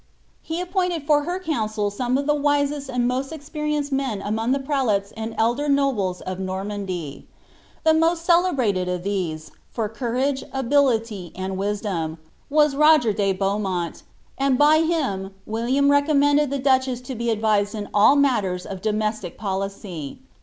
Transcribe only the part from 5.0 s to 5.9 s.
and elder